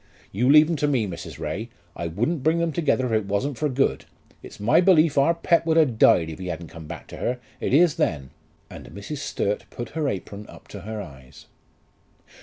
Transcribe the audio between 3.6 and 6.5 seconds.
good. It's my belief our pet would a' died if he